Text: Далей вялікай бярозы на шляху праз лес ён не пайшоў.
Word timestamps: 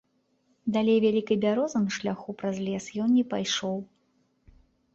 Далей 0.77 0.97
вялікай 1.05 1.37
бярозы 1.43 1.77
на 1.85 1.91
шляху 1.97 2.35
праз 2.41 2.57
лес 2.71 2.85
ён 3.07 3.15
не 3.21 3.25
пайшоў. 3.37 3.77